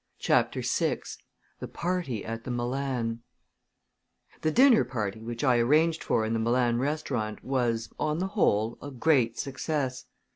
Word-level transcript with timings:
CHAPTER 0.17 0.63
VI 0.63 1.01
THE 1.59 1.67
PARTY 1.67 2.25
AT 2.25 2.43
THE 2.43 2.49
MILAN 2.49 3.21
The 4.41 4.49
dinner 4.49 4.83
party, 4.83 5.21
which 5.21 5.43
I 5.43 5.59
arranged 5.59 6.03
for 6.03 6.25
in 6.25 6.33
the 6.33 6.39
Milan 6.39 6.79
restaurant, 6.79 7.43
was, 7.45 7.87
on 7.99 8.17
the 8.17 8.29
whole, 8.29 8.79
a 8.81 8.89
great 8.89 9.37
success. 9.37 10.05